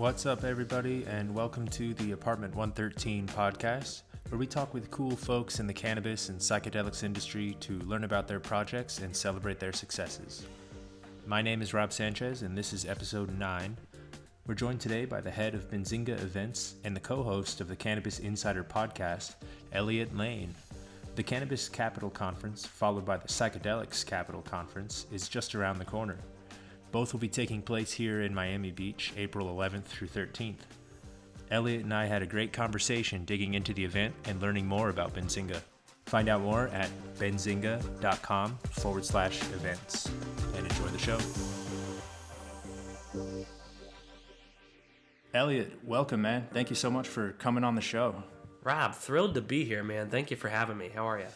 [0.00, 4.00] What's up, everybody, and welcome to the Apartment 113 podcast,
[4.30, 8.26] where we talk with cool folks in the cannabis and psychedelics industry to learn about
[8.26, 10.46] their projects and celebrate their successes.
[11.26, 13.76] My name is Rob Sanchez, and this is episode 9.
[14.46, 17.76] We're joined today by the head of Benzinga Events and the co host of the
[17.76, 19.34] Cannabis Insider podcast,
[19.74, 20.54] Elliot Lane.
[21.14, 26.16] The Cannabis Capital Conference, followed by the Psychedelics Capital Conference, is just around the corner.
[26.92, 30.56] Both will be taking place here in Miami Beach, April 11th through 13th.
[31.50, 35.14] Elliot and I had a great conversation digging into the event and learning more about
[35.14, 35.60] Benzinga.
[36.06, 40.10] Find out more at benzinga.com forward slash events
[40.56, 41.18] and enjoy the show.
[45.32, 46.48] Elliot, welcome, man.
[46.52, 48.22] Thank you so much for coming on the show.
[48.64, 50.10] Rob, thrilled to be here, man.
[50.10, 50.90] Thank you for having me.
[50.92, 51.26] How are you?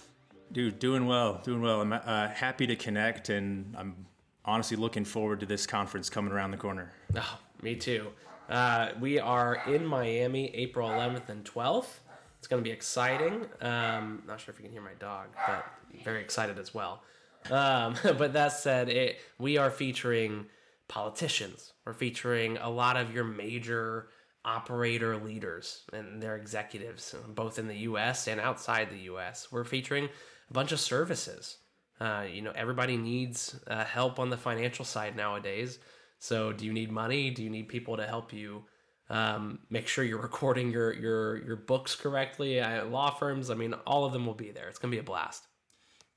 [0.51, 1.81] Dude, doing well, doing well.
[1.81, 4.07] I'm uh, happy to connect, and I'm
[4.45, 6.93] honestly looking forward to this conference coming around the corner.
[7.17, 8.09] Oh, me too.
[8.49, 12.01] Uh, we are in Miami April 11th and 12th.
[12.39, 13.47] It's going to be exciting.
[13.63, 15.65] Um, not sure if you can hear my dog, but
[16.05, 17.03] very excited as well.
[17.51, 20.47] Um, but that said, it, we are featuring
[20.89, 21.73] politicians.
[21.87, 24.09] We're featuring a lot of your major
[24.45, 28.29] operator leaders and their executives, both in the U.S.
[28.29, 29.49] and outside the U.S.
[29.51, 30.11] We're featuring
[30.51, 31.57] a bunch of services.
[32.01, 35.79] Uh, you know, everybody needs uh, help on the financial side nowadays.
[36.19, 37.31] So, do you need money?
[37.31, 38.65] Do you need people to help you
[39.11, 42.61] um, make sure you're recording your your your books correctly?
[42.61, 44.69] Uh, law firms, I mean, all of them will be there.
[44.69, 45.45] It's gonna be a blast.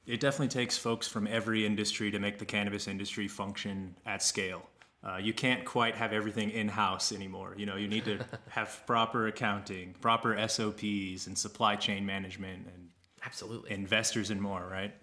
[0.06, 4.70] It definitely takes folks from every industry to make the cannabis industry function at scale.
[5.04, 7.54] Uh, you can't quite have everything in house anymore.
[7.58, 12.90] You know, you need to have proper accounting, proper SOPs, and supply chain management, and
[13.26, 14.66] absolutely investors and more.
[14.66, 14.94] Right?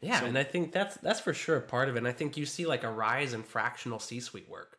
[0.00, 1.98] Yeah, so, and I think that's that's for sure part of it.
[1.98, 4.78] And I think you see like a rise in fractional C-suite work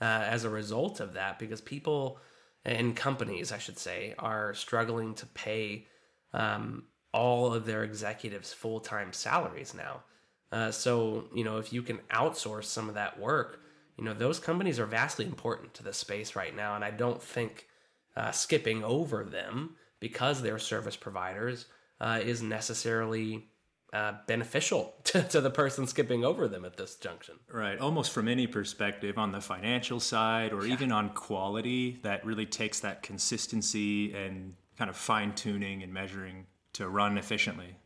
[0.00, 2.18] uh, as a result of that, because people
[2.64, 5.86] and companies, I should say, are struggling to pay
[6.32, 10.02] um, all of their executives full time salaries now.
[10.50, 13.60] Uh, so you know, if you can outsource some of that work,
[13.98, 17.22] you know, those companies are vastly important to the space right now, and I don't
[17.22, 17.68] think
[18.16, 21.66] uh, skipping over them because they're service providers
[22.00, 23.48] uh, is necessarily
[23.94, 27.36] uh, beneficial to, to, the person skipping over them at this junction.
[27.50, 27.78] Right.
[27.78, 30.72] Almost from any perspective on the financial side or yeah.
[30.72, 36.46] even on quality, that really takes that consistency and kind of fine tuning and measuring
[36.72, 37.76] to run efficiently.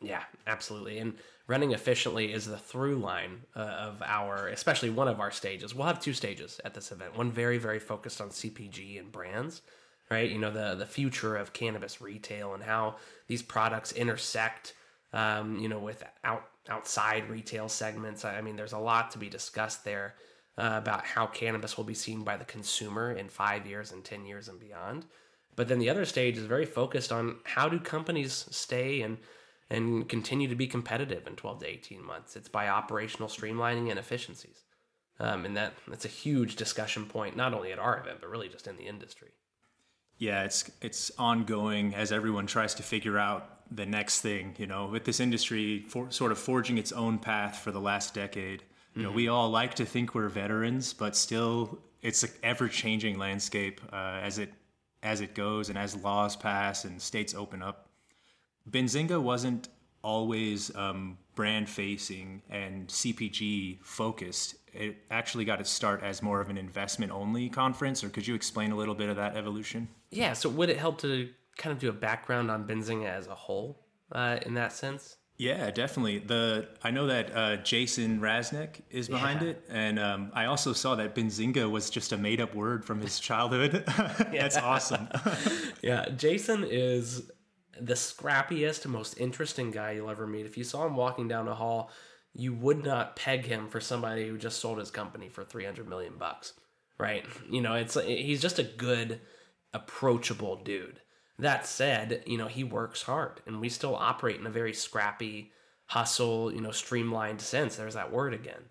[0.00, 0.98] Yeah, absolutely.
[0.98, 1.14] And
[1.48, 5.74] running efficiently is the through line uh, of our, especially one of our stages.
[5.74, 7.18] We'll have two stages at this event.
[7.18, 9.62] One very, very focused on CPG and brands,
[10.08, 10.30] right?
[10.30, 12.94] You know, the the future of cannabis retail and how
[13.26, 14.74] these products intersect
[15.12, 18.24] um, you know, with out outside retail segments.
[18.24, 20.14] I mean, there's a lot to be discussed there
[20.58, 24.26] uh, about how cannabis will be seen by the consumer in five years and ten
[24.26, 25.06] years and beyond.
[25.56, 29.18] But then the other stage is very focused on how do companies stay and
[29.70, 32.36] and continue to be competitive in 12 to 18 months.
[32.36, 34.62] It's by operational streamlining and efficiencies.
[35.20, 38.48] Um, and that that's a huge discussion point, not only at our event, but really
[38.48, 39.30] just in the industry.
[40.16, 44.54] Yeah, it's it's ongoing as everyone tries to figure out the next thing.
[44.58, 48.14] You know, with this industry for, sort of forging its own path for the last
[48.14, 48.62] decade.
[48.94, 49.16] You know, mm-hmm.
[49.16, 54.38] we all like to think we're veterans, but still, it's an ever-changing landscape uh, as
[54.38, 54.52] it
[55.02, 57.88] as it goes and as laws pass and states open up.
[58.68, 59.68] Benzinga wasn't
[60.02, 64.56] always um, brand facing and CPG focused.
[64.72, 68.34] It actually got its start as more of an investment only conference, or could you
[68.34, 69.88] explain a little bit of that evolution?
[70.10, 73.34] Yeah, so would it help to kind of do a background on Benzinga as a
[73.34, 75.16] whole uh, in that sense?
[75.38, 76.18] Yeah, definitely.
[76.18, 79.50] The I know that uh, Jason Raznick is behind yeah.
[79.50, 83.00] it, and um, I also saw that Benzinga was just a made up word from
[83.00, 83.84] his childhood.
[84.32, 85.08] That's awesome.
[85.82, 87.30] yeah, Jason is
[87.80, 90.44] the scrappiest, most interesting guy you'll ever meet.
[90.44, 91.92] If you saw him walking down a hall,
[92.34, 95.88] you would not peg him for somebody who just sold his company for three hundred
[95.88, 96.54] million bucks,
[96.98, 97.24] right?
[97.48, 99.20] You know, it's he's just a good,
[99.72, 101.00] approachable dude.
[101.38, 105.52] That said, you know, he works hard and we still operate in a very scrappy,
[105.86, 107.76] hustle, you know, streamlined sense.
[107.76, 108.62] There's that word again.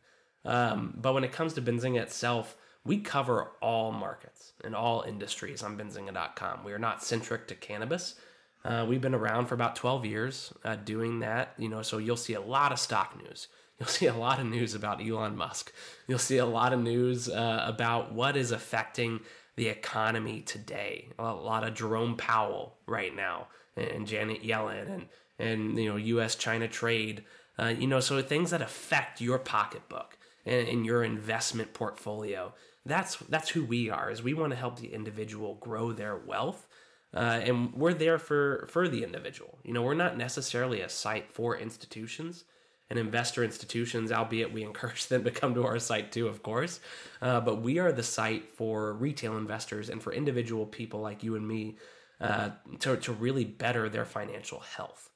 [0.43, 5.61] Um, but when it comes to Benzinga itself, we cover all markets and all industries
[5.61, 6.63] on benzinga.com.
[6.63, 8.15] We are not centric to cannabis.
[8.63, 12.17] Uh, we've been around for about 12 years uh, doing that, you know, so you'll
[12.17, 13.47] see a lot of stock news.
[13.79, 15.71] You'll see a lot of news about Elon Musk.
[16.07, 19.19] You'll see a lot of news uh, about what is affecting
[19.57, 21.09] the economy today.
[21.19, 25.05] A lot of Jerome Powell right now, and Janet Yellen, and
[25.37, 26.35] and you know U.S.
[26.35, 27.25] China trade.
[27.59, 30.15] Uh, you know, so things that affect your pocketbook
[30.45, 32.53] and, and your investment portfolio.
[32.85, 34.09] that's that's who we are.
[34.11, 36.67] Is we want to help the individual grow their wealth,
[37.13, 39.57] uh, and we're there for for the individual.
[39.63, 42.45] You know, we're not necessarily a site for institutions
[42.89, 46.79] and investor institutions, albeit we encourage them to come to our site too, of course.
[47.21, 51.35] Uh, but we are the site for retail investors and for individual people like you
[51.35, 51.77] and me
[52.21, 52.49] uh,
[52.79, 55.09] to, to really better their financial health.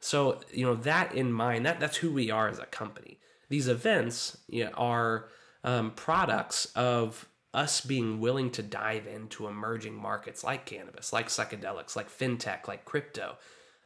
[0.00, 3.18] So, you know, that in mind, that, that's who we are as a company.
[3.48, 5.28] These events you know, are
[5.62, 11.94] um, products of us being willing to dive into emerging markets like cannabis, like psychedelics,
[11.94, 13.36] like fintech, like crypto.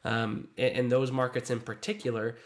[0.04, 2.36] Um, and, and those markets in particular,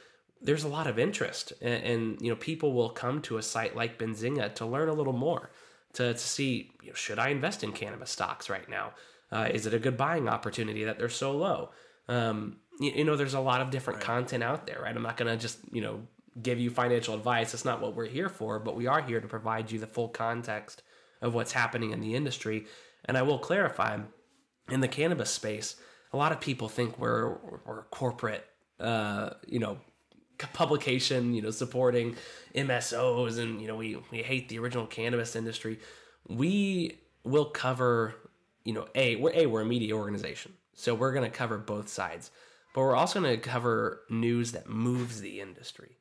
[0.40, 1.52] there's a lot of interest.
[1.60, 4.94] And, and, you know, people will come to a site like Benzinga to learn a
[4.94, 5.50] little more,
[5.94, 8.92] to, to see, you know, should I invest in cannabis stocks right now?
[9.32, 11.70] Uh, is it a good buying opportunity that they're so low?
[12.08, 14.06] Um, you, you, know, there's a lot of different right.
[14.06, 14.94] content out there, right?
[14.94, 16.00] I'm not going to just, you know,
[16.40, 17.52] give you financial advice.
[17.52, 20.08] That's not what we're here for, but we are here to provide you the full
[20.08, 20.82] context
[21.20, 22.66] of what's happening in the industry.
[23.04, 23.98] And I will clarify
[24.70, 25.76] in the cannabis space,
[26.12, 27.36] a lot of people think we're,
[27.66, 28.44] we're corporate,
[28.78, 29.78] uh, you know,
[30.52, 32.16] publication, you know, supporting
[32.54, 35.78] MSOs and, you know, we, we hate the original cannabis industry.
[36.28, 38.14] We will cover,
[38.64, 40.52] you know, A, we're A, we're a media organization.
[40.74, 42.30] So we're going to cover both sides.
[42.74, 45.98] But we're also going to cover news that moves the industry,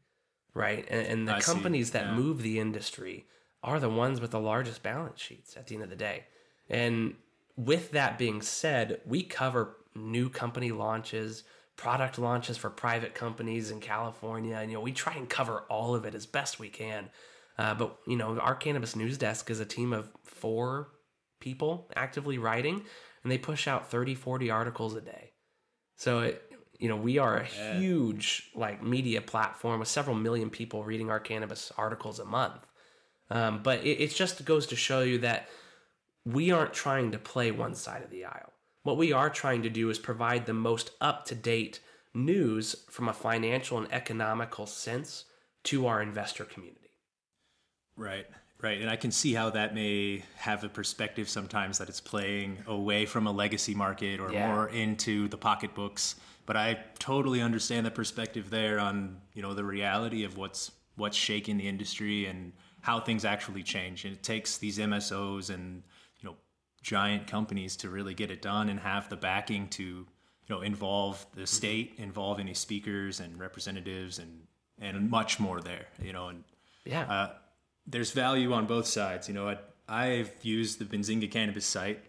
[0.53, 0.85] right?
[0.89, 1.93] And, and the I companies see.
[1.93, 2.15] that yeah.
[2.15, 3.25] move the industry
[3.63, 6.25] are the ones with the largest balance sheets at the end of the day.
[6.69, 7.15] And
[7.57, 11.43] with that being said, we cover new company launches,
[11.79, 14.57] product launches for private companies in California.
[14.57, 17.09] And, you know, we try and cover all of it as best we can.
[17.57, 20.89] Uh, but, you know, our cannabis news desk is a team of four
[21.39, 22.83] people actively writing,
[23.23, 25.31] and they push out 30, 40 articles a day.
[25.95, 30.83] So, it, you know, we are a huge like media platform with several million people
[30.83, 32.67] reading our cannabis articles a month.
[33.29, 35.47] Um, but it, it just goes to show you that
[36.25, 38.51] we aren't trying to play one side of the aisle.
[38.83, 41.79] What we are trying to do is provide the most up to date
[42.13, 45.25] news from a financial and economical sense
[45.65, 46.79] to our investor community.
[47.95, 48.25] Right,
[48.61, 48.79] right.
[48.79, 53.05] And I can see how that may have a perspective sometimes that it's playing away
[53.05, 54.47] from a legacy market or yeah.
[54.47, 56.15] more into the pocketbooks.
[56.45, 61.17] But I totally understand the perspective there on, you know, the reality of what's what's
[61.17, 64.05] shaking the industry and how things actually change.
[64.05, 65.83] And it takes these MSOs and
[66.81, 70.07] giant companies to really get it done and have the backing to you
[70.49, 71.45] know involve the mm-hmm.
[71.45, 74.41] state, involve any speakers and representatives and
[74.79, 75.87] and much more there.
[76.01, 76.43] You know, and
[76.85, 77.29] yeah, uh,
[77.85, 79.27] there's value on both sides.
[79.27, 81.99] You know, I, I, have used the Benzinga cannabis site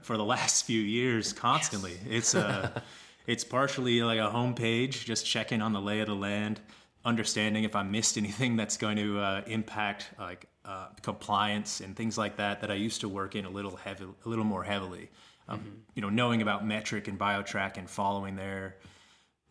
[0.00, 1.98] for the last few years constantly.
[2.04, 2.10] Yes.
[2.10, 2.82] It's a
[3.26, 6.60] it's partially like a homepage, just checking on the lay of the land
[7.06, 12.18] understanding if I missed anything that's going to uh, impact like uh, compliance and things
[12.18, 15.08] like that that I used to work in a little heavy, a little more heavily.
[15.48, 15.68] Um, mm-hmm.
[15.94, 18.76] You know, knowing about Metrc and BioTrack and following their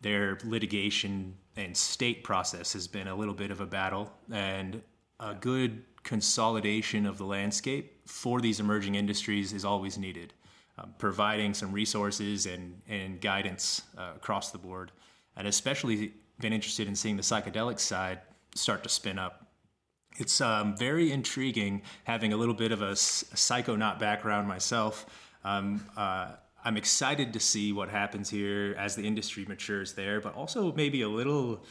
[0.02, 4.82] their litigation and state process has been a little bit of a battle and
[5.18, 10.34] a good consolidation of the landscape for these emerging industries is always needed.
[10.78, 14.92] Um, providing some resources and, and guidance uh, across the board,
[15.34, 18.20] and especially been interested in seeing the psychedelic side
[18.54, 19.46] start to spin up.
[20.18, 25.06] It's um, very intriguing having a little bit of a, a psychonaut background myself.
[25.44, 26.32] Um, uh,
[26.64, 31.02] I'm excited to see what happens here as the industry matures there, but also maybe
[31.02, 31.62] a little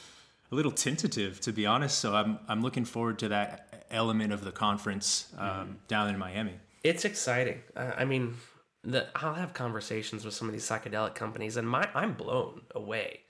[0.52, 2.00] a little tentative to be honest.
[2.00, 5.72] So I'm I'm looking forward to that element of the conference um, mm-hmm.
[5.88, 6.54] down in Miami.
[6.84, 7.62] It's exciting.
[7.76, 8.36] Uh, I mean,
[8.84, 13.25] the, I'll have conversations with some of these psychedelic companies, and my I'm blown away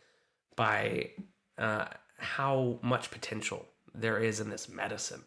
[0.56, 1.12] by
[1.58, 1.86] uh,
[2.18, 5.24] how much potential there is in this medicine.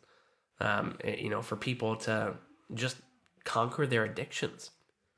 [0.61, 2.35] Um, eh, you know, for people to
[2.75, 2.97] just
[3.45, 4.71] conquer their addictions,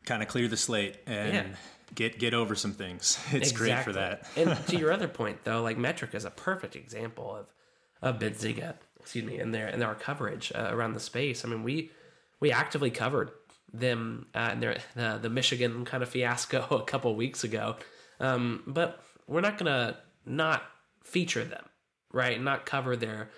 [0.05, 1.47] kind of clear the slate and yeah.
[1.95, 3.19] get get over some things.
[3.33, 3.67] It's exactly.
[3.67, 4.27] great for that.
[4.37, 7.47] and to your other point, though, like Metrc is a perfect example of
[8.03, 11.45] of Benzinga, excuse me, and their and our coverage uh, around the space.
[11.45, 11.91] I mean, we
[12.41, 13.31] we actively covered
[13.73, 17.77] them uh, and their uh, the Michigan kind of fiasco a couple weeks ago,
[18.19, 19.97] um, but we're not gonna
[20.27, 20.65] not
[21.05, 21.65] feature them,
[22.13, 22.43] right?
[22.43, 23.31] Not cover their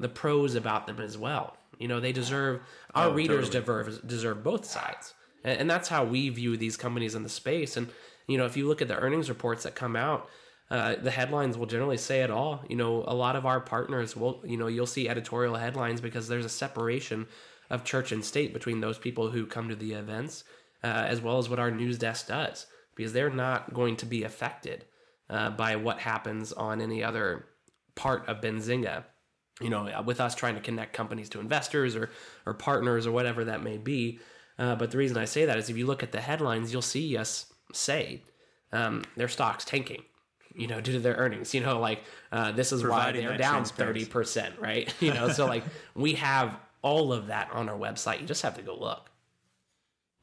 [0.00, 1.56] the pros about them as well.
[1.78, 2.62] You know, they deserve
[2.94, 3.84] our oh, readers totally.
[3.84, 7.76] deserve deserve both sides, and, and, that's how we view these companies in the space.
[7.76, 7.88] And
[8.26, 10.28] you know, if you look at the earnings reports that come out,
[10.70, 12.64] uh, the headlines will generally say it all.
[12.68, 16.26] You know, a lot of our partners will, you know, you'll see editorial headlines because
[16.26, 17.26] there's a separation
[17.68, 20.44] of church and state between those people who come to the events,
[20.82, 24.22] uh, as well as what our news desk does, because they're not going to be
[24.22, 24.86] affected
[25.30, 27.46] uh, by what happens on any other
[27.94, 29.04] part of Benzinga.
[29.60, 32.10] you know, with us trying to connect companies to investors or
[32.46, 34.18] or partners or whatever that may be.
[34.58, 36.82] Uh, but the reason I say that is if you look at the headlines, you'll
[36.82, 38.22] see us say
[38.72, 40.02] um, their stocks tanking,
[40.54, 41.54] you know, due to their earnings.
[41.54, 42.02] You know, like
[42.32, 44.92] uh, this is Providing why they're down thirty percent, right?
[45.00, 45.64] You know, so like
[45.94, 48.20] we have all of that on our website.
[48.20, 49.10] You just have to go look.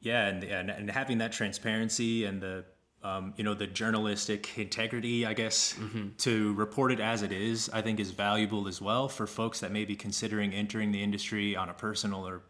[0.00, 2.64] Yeah, and, and and having that transparency and the
[3.02, 5.74] um, you know the journalistic integrity, I guess,
[6.18, 9.72] to report it as it is, I think is valuable as well for folks that
[9.72, 12.42] may be considering entering the industry on a personal or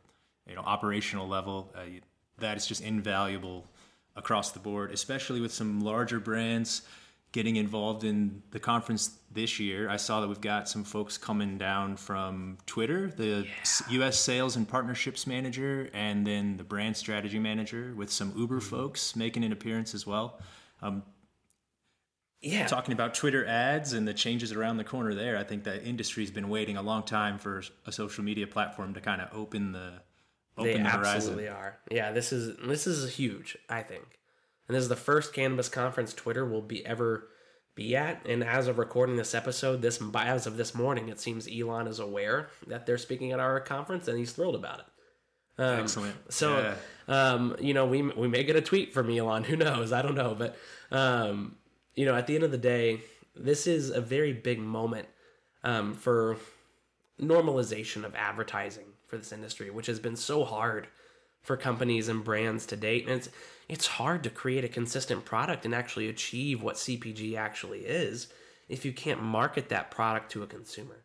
[0.47, 1.73] you know operational level.
[1.75, 2.01] Uh,
[2.39, 3.67] that is just invaluable
[4.17, 6.83] across the board, especially with some larger brands
[7.33, 9.89] getting involved in the conference this year.
[9.89, 14.21] I saw that we've got some folks coming down from Twitter, the s- U.S.
[14.21, 18.69] Sales and Partnerships Manager, and then the Brand Strategy Manager, with some Uber mm-hmm.
[18.69, 20.41] folks making an appearance as well.
[20.83, 21.03] Um,
[22.43, 25.85] yeah, Talking about Twitter ads and the changes around the corner there, I think that
[25.85, 29.71] industry's been waiting a long time for a social media platform to kind of open
[29.71, 30.03] the
[30.59, 31.15] open they the horizon.
[31.15, 31.79] absolutely are.
[31.89, 33.57] Yeah, this is this is huge.
[33.69, 34.03] I think,
[34.69, 37.29] and this is the first cannabis conference Twitter will be ever
[37.75, 38.25] be at.
[38.27, 41.99] And as of recording this episode, this as of this morning, it seems Elon is
[41.99, 44.85] aware that they're speaking at our conference, and he's thrilled about it.
[45.59, 46.33] Um, Excellent.
[46.33, 46.75] So,
[47.09, 47.33] Yeah.
[47.33, 49.45] um, you know, we we may get a tweet from Elon.
[49.51, 49.93] Who knows?
[49.93, 50.57] I don't know, but
[50.91, 51.57] um,
[51.95, 53.01] you know, at the end of the day,
[53.35, 55.09] this is a very big moment
[55.65, 56.37] um, for
[57.21, 60.89] normalization of advertising for this industry, which has been so hard
[61.43, 63.07] for companies and brands to date.
[63.07, 63.29] And it's
[63.69, 68.29] it's hard to create a consistent product and actually achieve what CPG actually is
[68.69, 71.05] if you can't market that product to a consumer.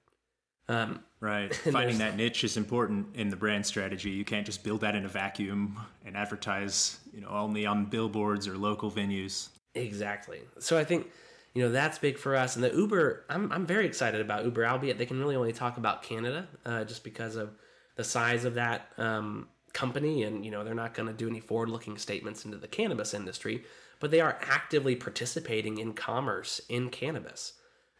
[0.67, 1.53] Um, Right.
[1.71, 4.11] Finding that niche is important in the brand strategy.
[4.11, 8.47] You can't just build that in a vacuum and advertise, you know, only on billboards
[8.47, 9.49] or local venues.
[9.73, 10.41] Exactly.
[10.59, 11.07] So I think
[11.53, 12.55] you know that's big for us.
[12.55, 15.77] And the Uber, I'm I'm very excited about Uber, albeit they can really only talk
[15.77, 17.55] about Canada, uh, just because of
[17.95, 19.47] the size of that um,
[19.81, 23.13] company, and you know they're not going to do any forward-looking statements into the cannabis
[23.13, 23.63] industry,
[23.99, 27.53] but they are actively participating in commerce in cannabis,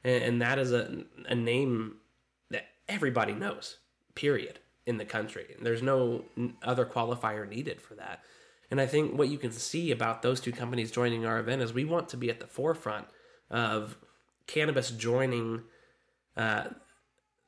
[0.04, 0.84] and, and that is a
[1.30, 1.98] a name
[2.50, 3.78] that everybody knows.
[4.16, 4.60] Period.
[4.88, 6.24] In the country, there's no
[6.64, 8.24] other qualifier needed for that.
[8.72, 11.74] And I think what you can see about those two companies joining our event is
[11.74, 13.08] we want to be at the forefront
[13.50, 13.98] of
[14.46, 15.64] cannabis joining
[16.38, 16.68] uh,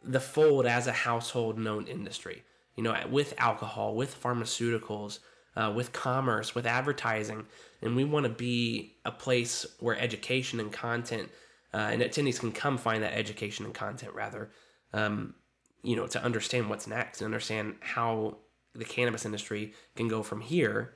[0.04, 2.44] the fold as a household known industry.
[2.80, 5.20] You know, with alcohol, with pharmaceuticals,
[5.58, 7.46] uh, with commerce, with advertising,
[7.82, 11.30] and we want to be a place where education and content
[11.74, 14.50] uh, and attendees can come find that education and content rather.
[14.94, 15.36] Um,
[15.84, 18.38] you know, to understand what's next and understand how
[18.74, 20.94] the cannabis industry can go from here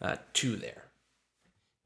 [0.00, 0.84] uh, to there.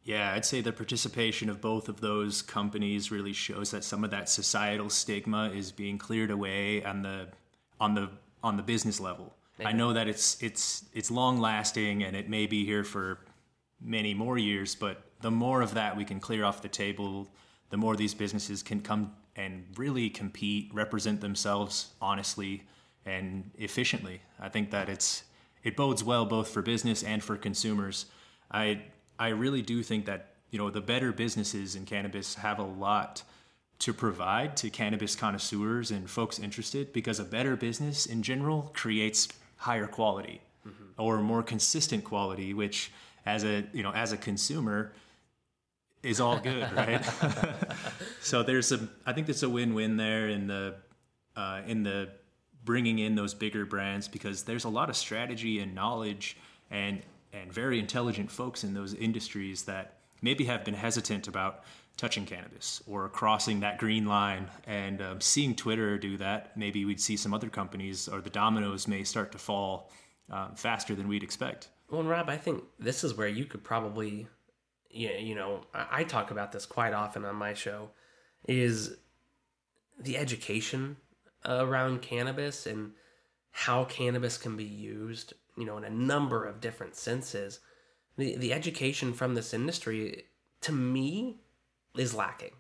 [0.02, 4.10] Yeah, I'd say the participation of both of those companies really shows that some of
[4.10, 7.28] that societal stigma is being cleared away on the
[7.80, 8.10] on the
[8.42, 9.34] on the business level.
[9.64, 13.18] I know that it's it's it's long lasting and it may be here for
[13.80, 17.28] many more years, but the more of that we can clear off the table,
[17.70, 22.64] the more these businesses can come and really compete, represent themselves honestly
[23.06, 24.20] and efficiently.
[24.38, 25.24] I think that it's
[25.64, 28.06] it bodes well both for business and for consumers.
[28.50, 28.82] I
[29.18, 33.22] I really do think that you know the better businesses in cannabis have a lot
[33.80, 39.28] to provide to cannabis connoisseurs and folks interested because a better business in general creates
[39.58, 40.40] higher quality
[40.96, 42.90] or more consistent quality which
[43.26, 44.92] as a you know as a consumer
[46.02, 47.04] is all good right?
[48.20, 50.74] So there's a i think there's a win-win there in the
[51.36, 52.08] uh, in the
[52.64, 56.36] bringing in those bigger brands because there's a lot of strategy and knowledge
[56.70, 61.62] and and very intelligent folks in those industries that maybe have been hesitant about
[61.98, 67.00] touching cannabis or crossing that green line and um, seeing twitter do that maybe we'd
[67.00, 69.90] see some other companies or the dominoes may start to fall
[70.30, 73.64] um, faster than we'd expect Well, and Rob, I think this is where you could
[73.64, 74.28] probably,
[74.90, 77.90] you know, I, I talk about this quite often on my show,
[78.46, 78.96] is
[79.98, 80.96] the education
[81.44, 82.92] around cannabis and
[83.50, 87.60] how cannabis can be used, you know, in a number of different senses.
[88.16, 90.24] The the education from this industry,
[90.62, 91.40] to me,
[91.98, 92.52] is lacking.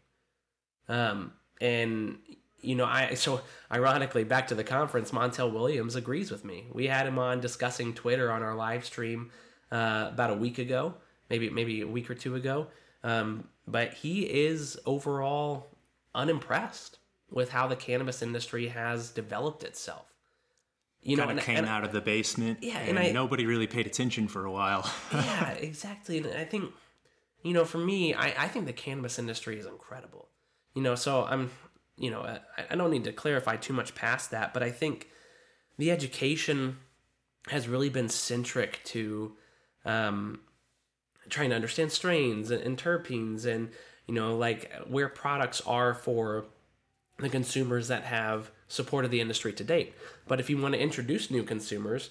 [0.88, 2.18] Um, and
[2.60, 3.40] you know, I so
[3.70, 6.66] ironically back to the conference, Montel Williams agrees with me.
[6.72, 9.30] We had him on discussing Twitter on our live stream
[9.70, 10.94] uh, about a week ago,
[11.30, 12.68] maybe maybe a week or two ago.
[13.04, 15.68] Um, but he is overall
[16.14, 16.98] unimpressed
[17.30, 20.06] with how the cannabis industry has developed itself.
[21.02, 23.46] You know, and- of came and- out of the basement Yeah, and, and I- nobody
[23.46, 26.18] really paid attention for a while yeah, exactly.
[26.18, 26.72] And I think,
[27.42, 30.28] you know, for me, I, I think the cannabis industry is incredible.
[30.74, 31.50] You know, so I'm
[31.96, 32.40] you know, I,
[32.70, 35.08] I don't need to clarify too much past that, but I think
[35.76, 36.78] the education
[37.48, 39.32] has really been centric to
[39.84, 40.40] um,
[41.28, 43.70] trying to understand strains and, and terpenes and
[44.06, 46.46] you know like where products are for
[47.18, 49.94] the consumers that have supported the industry to date.
[50.26, 52.10] But if you want to introduce new consumers,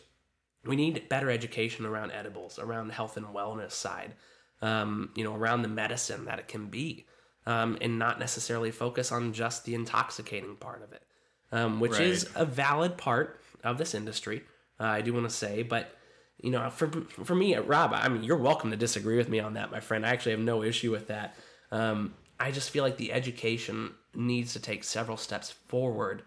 [0.66, 4.14] we need better education around edibles, around the health and wellness side,
[4.62, 7.06] um, you know, around the medicine that it can be,
[7.46, 11.04] um, and not necessarily focus on just the intoxicating part of it,
[11.52, 12.02] um, which Right.
[12.08, 14.44] is a valid part of this industry.
[14.80, 15.94] Uh, I do want to say, but
[16.42, 16.88] you know, for
[17.24, 20.06] for me, Rob, I mean, you're welcome to disagree with me on that, my friend.
[20.06, 21.36] I actually have no issue with that.
[21.72, 26.22] Um, I just feel like the education needs to take several steps forward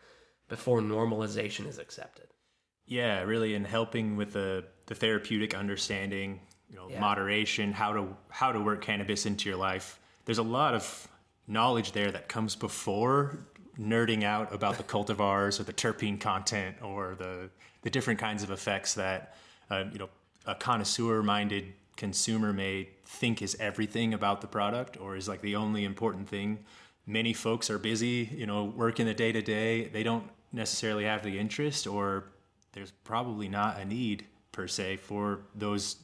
[0.49, 2.27] before normalization is accepted.
[2.87, 7.01] Yeah, really, in helping with the the therapeutic understanding, you know, Yeah.
[7.01, 9.99] moderation, how to how to work cannabis into your life.
[10.25, 11.09] There's a lot of
[11.47, 13.39] knowledge there that comes before
[13.79, 17.51] nerding out about the cultivars or the terpene content or the
[17.83, 19.35] the different kinds of effects that
[19.71, 20.09] uh, you know
[20.47, 25.57] a connoisseur minded consumer may think is everything about the product or is like the
[25.57, 26.59] only important thing
[27.07, 31.23] many folks are busy you know working the day to day they don't necessarily have
[31.23, 32.25] the interest or
[32.73, 35.97] there's probably not a need per se for those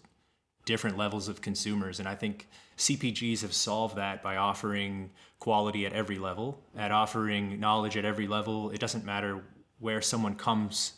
[0.66, 1.98] different levels of consumers.
[1.98, 2.46] And I think
[2.76, 8.26] CPGs have solved that by offering quality at every level, at offering knowledge at every
[8.26, 8.70] level.
[8.70, 9.42] It doesn't matter
[9.78, 10.94] where someone comes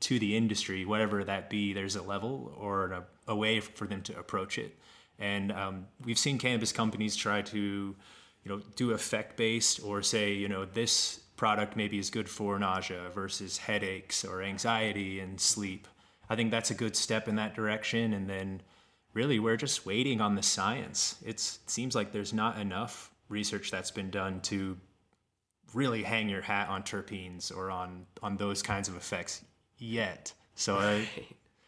[0.00, 4.02] to the industry, whatever that be, there's a level or a, a way for them
[4.02, 4.76] to approach it.
[5.18, 10.34] And um, we've seen cannabis companies try to, you know, do effect based or say,
[10.34, 15.86] you know, this product maybe is good for nausea versus headaches or anxiety and sleep.
[16.28, 18.12] I think that's a good step in that direction.
[18.12, 18.60] And then
[19.16, 21.16] really, we're just waiting on the science.
[21.24, 24.76] It's, it seems like there's not enough research that's been done to
[25.74, 29.42] really hang your hat on terpenes or on on those kinds of effects
[29.78, 30.32] yet.
[30.54, 31.00] So uh,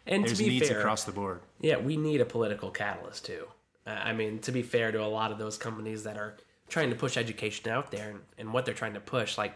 [0.06, 1.40] And there's to be needs fair, across the board.
[1.60, 3.46] yeah, we need a political catalyst too.
[3.86, 6.36] Uh, I mean, to be fair to a lot of those companies that are
[6.68, 9.54] trying to push education out there and, and what they're trying to push, like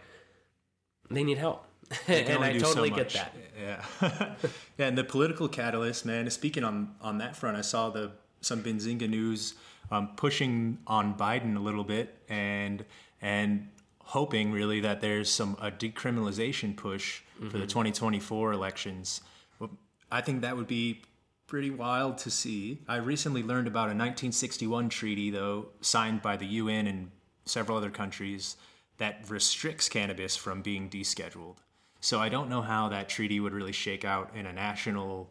[1.09, 1.65] they need help.
[2.07, 3.35] And I do so totally get that.
[3.59, 3.85] Yeah,
[4.77, 4.87] yeah.
[4.87, 6.29] And the political catalyst, man.
[6.29, 9.55] Speaking on on that front, I saw the some Benzinga news
[9.91, 12.83] um, pushing on Biden a little bit and
[13.21, 13.69] and
[14.05, 17.59] hoping really that there's some a decriminalization push for Mm-hmm.
[17.59, 19.21] the 2024 elections.
[19.59, 19.71] Well,
[20.11, 21.01] I think that would be
[21.47, 22.79] pretty wild to see.
[22.87, 27.11] I recently learned about a 1961 treaty, though, signed by the UN and
[27.45, 28.55] several other countries
[28.97, 31.57] that restricts cannabis from being descheduled.
[32.03, 35.29] So I don't know how that treaty would really shake out in a national,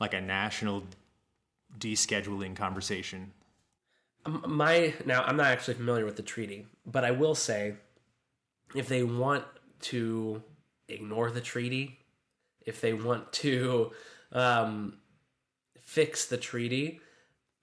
[0.00, 0.82] like a national
[1.78, 3.30] descheduling conversation.
[4.26, 7.74] My now, I'm not actually familiar with the treaty, but I will say,
[8.74, 9.44] if they want
[9.82, 10.42] to
[10.88, 12.00] ignore the treaty,
[12.66, 13.92] if they want to
[14.32, 14.94] um,
[15.80, 17.00] fix the treaty,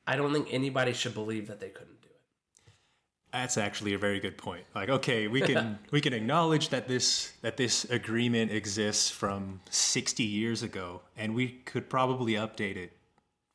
[0.07, 1.98] I don't think anybody should believe that they couldn't.
[3.31, 4.63] That's actually a very good point.
[4.73, 10.23] Like, okay, we can we can acknowledge that this that this agreement exists from 60
[10.23, 12.93] years ago, and we could probably update it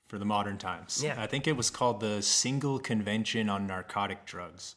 [0.07, 1.03] for the modern times.
[1.03, 1.17] Yeah.
[1.19, 4.77] I think it was called the Single Convention on Narcotic Drugs,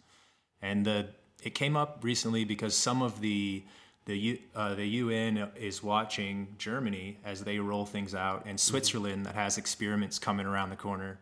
[0.61, 1.09] and the
[1.43, 3.63] it came up recently because some of the
[4.05, 9.25] the U, uh, the UN is watching Germany as they roll things out, and Switzerland
[9.25, 11.19] that has experiments coming around the corner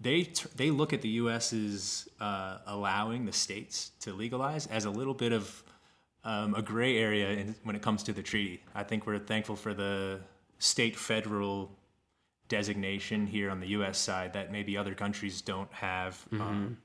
[0.00, 4.90] they t- they look at the U.S.'s uh, allowing the states to legalize as a
[4.90, 5.62] little bit of
[6.24, 8.62] um, a gray area in, when it comes to the treaty.
[8.74, 10.20] I think we're thankful for the
[10.58, 11.70] state federal
[12.48, 13.98] designation here on the U.S.
[13.98, 16.78] side that maybe other countries don't have um,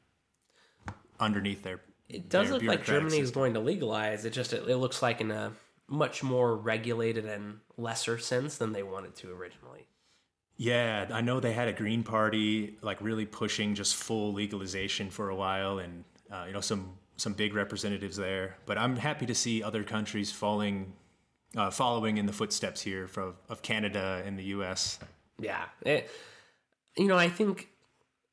[1.19, 1.81] underneath their.
[2.07, 4.25] It does their look like bureaucratic Germany is going to legalize.
[4.25, 5.53] It just it, it looks like in a
[5.87, 9.87] much more regulated and lesser sense than they wanted to originally.
[10.57, 15.29] Yeah, I know they had a Green Party like really pushing just full legalization for
[15.29, 18.57] a while, and uh, you know some some big representatives there.
[18.65, 20.93] But I'm happy to see other countries falling,
[21.55, 24.99] uh, following in the footsteps here from of Canada and the U.S.
[25.39, 25.65] Yeah.
[25.85, 26.09] It,
[26.97, 27.69] you know, I think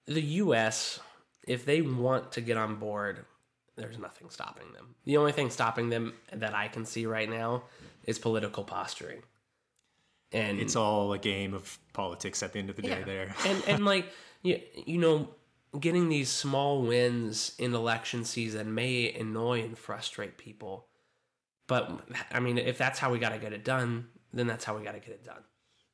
[0.07, 1.01] the U.S.,
[1.47, 3.25] if they want to get on board,
[3.77, 4.95] there's nothing stopping them.
[5.05, 7.65] The only thing stopping them that I can see right now
[8.05, 9.23] is political posturing.
[10.33, 13.03] And It's all a game of politics at the end of the day.
[13.05, 14.07] There, and and like
[14.43, 15.29] you, you know
[15.79, 20.87] getting these small wins in election season may annoy and frustrate people
[21.67, 21.91] but
[22.31, 24.85] i mean if that's how we got to get it done then that's how we
[24.85, 25.43] got to get it done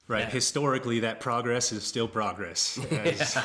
[0.08, 0.24] right?
[0.24, 2.78] Historically, that progress is still progress.
[2.90, 3.38] as-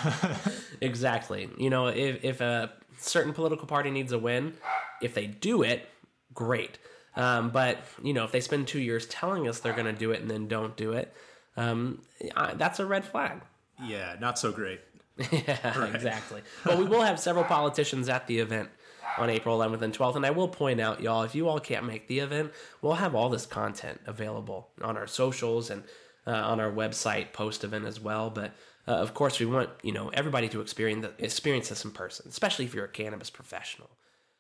[0.82, 4.54] exactly you know if if a certain political party needs a win
[5.02, 5.88] if they do it
[6.34, 6.80] great.
[7.16, 10.12] Um, but you know, if they spend two years telling us they're going to do
[10.12, 11.14] it and then don't do it,
[11.58, 12.02] um,
[12.36, 13.42] I, that's a red flag.
[13.84, 14.82] Yeah, not so great.
[15.32, 15.94] yeah, right.
[15.94, 16.42] exactly.
[16.64, 18.70] But we will have several politicians at the event
[19.18, 20.16] on April 11th and 12th.
[20.16, 23.14] And I will point out, y'all, if you all can't make the event, we'll have
[23.14, 25.84] all this content available on our socials and
[26.26, 28.30] uh, on our website post event as well.
[28.30, 28.54] But
[28.88, 32.66] uh, of course, we want you know everybody to experience experience this in person, especially
[32.66, 33.90] if you're a cannabis professional.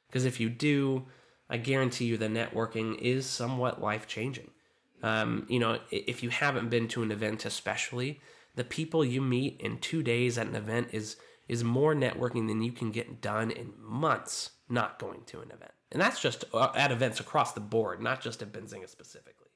[0.08, 1.06] Because if you do,
[1.54, 4.50] I guarantee you the networking is somewhat life changing.
[5.04, 8.20] Um, you know, if you haven't been to an event, especially
[8.56, 11.16] the people you meet in two days at an event is
[11.48, 15.74] is more networking than you can get done in months not going to an event.
[15.92, 19.50] And that's just uh, at events across the board, not just at Benzinga specifically.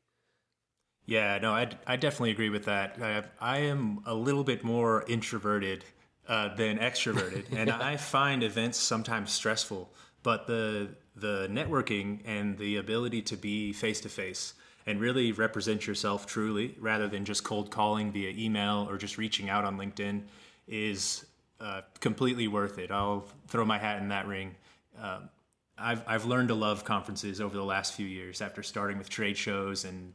[1.07, 3.01] Yeah, no, I, I definitely agree with that.
[3.01, 5.83] I, I am a little bit more introverted
[6.27, 9.91] uh, than extroverted, and I find events sometimes stressful.
[10.21, 14.53] But the the networking and the ability to be face to face
[14.85, 19.49] and really represent yourself truly, rather than just cold calling via email or just reaching
[19.49, 20.21] out on LinkedIn,
[20.67, 21.25] is
[21.59, 22.89] uh, completely worth it.
[22.91, 24.55] I'll throw my hat in that ring.
[25.01, 25.29] Um,
[25.77, 29.37] I've I've learned to love conferences over the last few years after starting with trade
[29.37, 30.13] shows and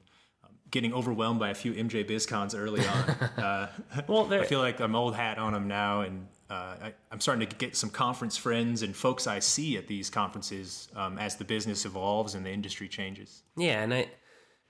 [0.72, 3.16] getting overwhelmed by a few MJ BizCons early on.
[3.42, 3.68] Uh,
[4.06, 7.48] well, I feel like I'm old hat on them now, and uh, I, am starting
[7.48, 11.44] to get some conference friends and folks I see at these conferences um, as the
[11.44, 13.42] business evolves and the industry changes.
[13.56, 14.08] Yeah, and I,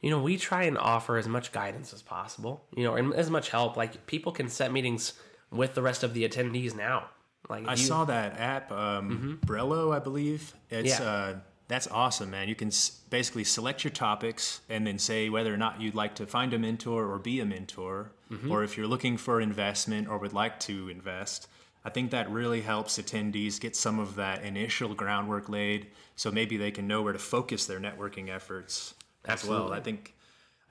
[0.01, 3.31] you know, we try and offer as much guidance as possible, you know, and as
[3.31, 3.77] much help.
[3.77, 5.15] Like people can set meetings
[5.51, 7.07] with the rest of the attendees now.
[7.49, 9.53] Like I you, saw that app, um, mm-hmm.
[9.53, 10.55] Brella, I believe.
[10.71, 11.05] It's yeah.
[11.05, 11.35] uh,
[11.67, 12.49] that's awesome, man.
[12.49, 16.15] You can s- basically select your topics and then say whether or not you'd like
[16.17, 18.53] to find a mentor or be a mentor, mm-hmm.
[18.53, 21.49] or if you're looking for investment or would like to invest.
[21.85, 26.57] I think that really helps attendees get some of that initial groundwork laid, so maybe
[26.57, 28.95] they can know where to focus their networking efforts
[29.27, 29.65] Absolutely.
[29.65, 29.79] as well.
[29.79, 30.15] I think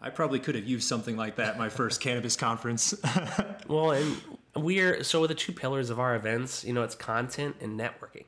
[0.02, 2.94] I probably could have used something like that my first cannabis conference.
[3.68, 4.18] well, and
[4.56, 8.26] we're so the two pillars of our events, you know, it's content and networking.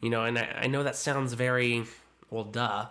[0.00, 1.84] You know, and I, I know that sounds very
[2.30, 2.86] well, duh.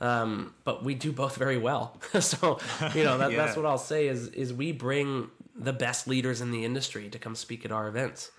[0.00, 2.00] Um, but we do both very well.
[2.20, 2.58] so,
[2.94, 3.36] you know, that, yeah.
[3.36, 7.18] that's what I'll say is is we bring the best leaders in the industry to
[7.18, 8.30] come speak at our events.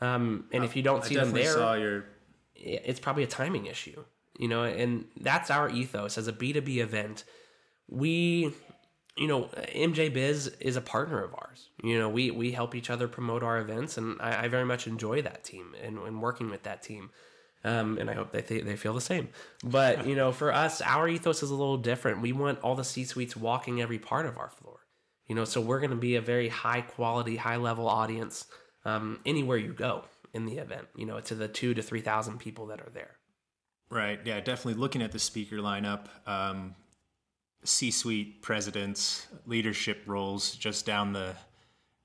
[0.00, 2.04] Um, and if you don't see them there, your...
[2.54, 4.04] it's probably a timing issue.
[4.38, 7.24] You know, and that's our ethos as a B2B event.
[7.88, 8.52] We
[9.16, 11.70] you know, MJ Biz is a partner of ours.
[11.82, 14.86] You know, we we help each other promote our events, and I, I very much
[14.86, 17.10] enjoy that team and, and working with that team.
[17.64, 19.28] Um, and I hope they th- they feel the same.
[19.64, 22.20] But you know, for us, our ethos is a little different.
[22.20, 24.80] We want all the C suites walking every part of our floor.
[25.26, 28.46] You know, so we're going to be a very high quality, high level audience
[28.86, 30.86] um, anywhere you go in the event.
[30.96, 33.16] You know, to the two to three thousand people that are there.
[33.90, 34.18] Right.
[34.24, 34.40] Yeah.
[34.40, 36.06] Definitely looking at the speaker lineup.
[36.26, 36.74] Um,
[37.64, 41.34] C-suite presidents, leadership roles, just down the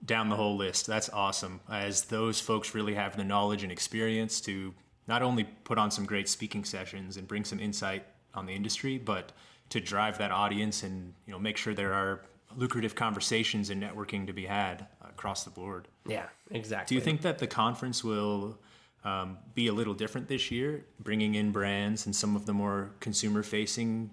[0.03, 0.87] down the whole list.
[0.87, 1.59] That's awesome.
[1.69, 4.73] As those folks really have the knowledge and experience to
[5.07, 8.97] not only put on some great speaking sessions and bring some insight on the industry,
[8.97, 9.31] but
[9.69, 12.21] to drive that audience and you know make sure there are
[12.55, 14.87] lucrative conversations and networking to be had
[15.21, 15.87] across the board.
[16.07, 16.95] Yeah, exactly.
[16.95, 18.57] Do you think that the conference will
[19.03, 22.89] um, be a little different this year, bringing in brands and some of the more
[23.01, 24.09] consumer-facing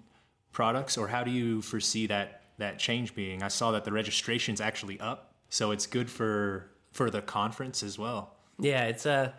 [0.51, 3.41] products, or how do you foresee that that change being?
[3.41, 7.97] I saw that the registration's actually up, so it's good for for the conference as
[7.97, 8.35] well.
[8.59, 9.33] Yeah, it's a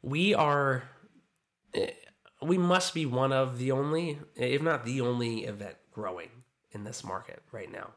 [0.00, 0.84] we are
[2.40, 6.30] we must be one of the only, if not the only event growing
[6.70, 7.94] in this market right now.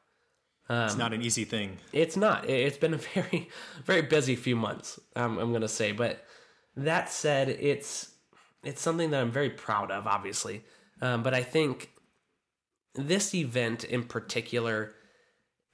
[0.71, 1.79] Um, it's not an easy thing.
[1.91, 2.49] It's not.
[2.49, 3.49] It's been a very,
[3.83, 5.01] very busy few months.
[5.17, 6.23] Um, I'm going to say, but
[6.77, 8.11] that said, it's
[8.63, 10.63] it's something that I'm very proud of, obviously.
[11.01, 11.91] Um, but I think
[12.95, 14.93] this event in particular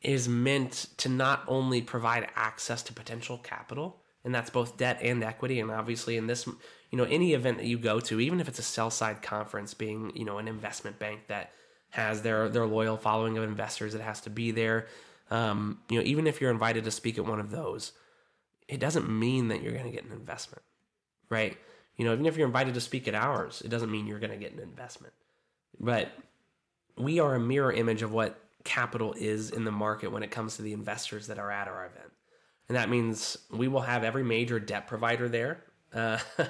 [0.01, 5.23] is meant to not only provide access to potential capital, and that's both debt and
[5.23, 5.59] equity.
[5.59, 8.57] And obviously, in this, you know, any event that you go to, even if it's
[8.57, 11.51] a sell side conference, being you know an investment bank that
[11.89, 14.87] has their their loyal following of investors, it has to be there.
[15.29, 17.91] Um, you know, even if you're invited to speak at one of those,
[18.67, 20.63] it doesn't mean that you're going to get an investment,
[21.29, 21.57] right?
[21.97, 24.31] You know, even if you're invited to speak at ours, it doesn't mean you're going
[24.31, 25.13] to get an investment.
[25.79, 26.11] But
[26.97, 30.57] we are a mirror image of what capital is in the market when it comes
[30.57, 32.11] to the investors that are at our event.
[32.67, 36.19] And that means we will have every major debt provider there uh,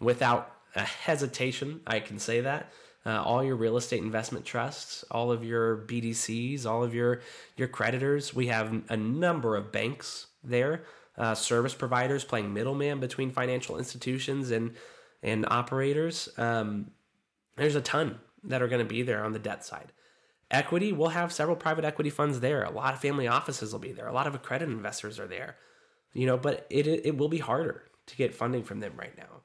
[0.00, 1.80] without a hesitation.
[1.86, 2.72] I can say that.
[3.06, 7.22] Uh, all your real estate investment trusts, all of your BDCs, all of your
[7.56, 8.34] your creditors.
[8.34, 10.84] We have a number of banks there,
[11.16, 14.76] uh, service providers playing middleman between financial institutions and
[15.22, 16.28] and operators.
[16.36, 16.90] Um,
[17.56, 19.92] there's a ton that are going to be there on the debt side.
[20.50, 22.64] Equity, we'll have several private equity funds there.
[22.64, 24.08] A lot of family offices will be there.
[24.08, 25.56] A lot of accredited investors are there.
[26.12, 29.39] You know, but it it will be harder to get funding from them right now.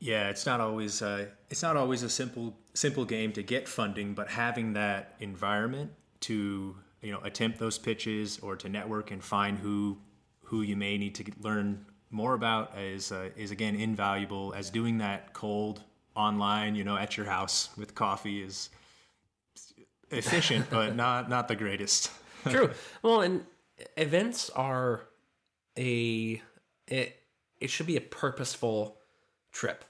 [0.00, 4.14] Yeah, it's not always uh, it's not always a simple simple game to get funding,
[4.14, 9.58] but having that environment to you know attempt those pitches or to network and find
[9.58, 9.98] who
[10.44, 14.98] who you may need to learn more about is uh, is again invaluable as doing
[14.98, 15.82] that cold
[16.14, 18.70] online you know at your house with coffee is
[20.10, 22.10] efficient but not not the greatest.
[22.48, 22.70] True.
[23.02, 23.44] Well and
[23.96, 25.08] events are
[25.76, 26.40] a
[26.86, 27.16] it
[27.60, 28.96] it should be a purposeful
[29.52, 29.84] trip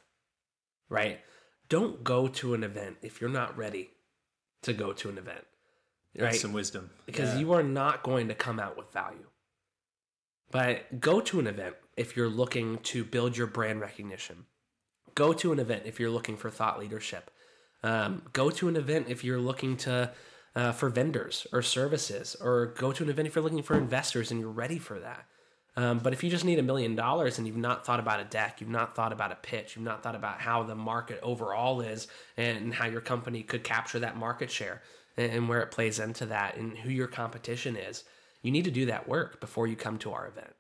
[0.89, 1.21] right
[1.69, 3.91] don't go to an event if you're not ready
[4.63, 5.45] to go to an event
[6.17, 7.41] right That's some wisdom because yeah.
[7.41, 9.27] you are not going to come out with value
[10.51, 14.47] but go to an event if you're looking to build your brand recognition.
[15.15, 17.31] Go to an event if you're looking for thought leadership.
[17.83, 20.13] Um, go to an event if you're looking to
[20.57, 24.31] uh, for vendors or services, or go to an event if you're looking for investors
[24.31, 25.27] and you're ready for that.
[25.79, 28.25] Um, but if you just need a million dollars and you've not thought about a
[28.25, 31.81] deck, you've not thought about a pitch, you've not thought about how the market overall
[31.81, 34.83] is and how your company could capture that market share
[35.17, 38.03] and, where it plays into that and who your competition is,
[38.43, 40.53] you need to do that work before you come to our event.